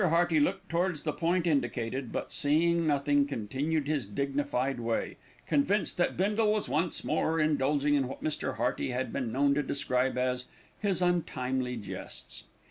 [0.03, 6.17] Hearty looked towards the point indicated; but, seeing nothing, continued his dignified way, convinced that
[6.17, 8.55] Bindle was once more indulging in what Mr.
[8.55, 10.45] Hearty had been known to describe as
[10.79, 12.45] "his untimely jests."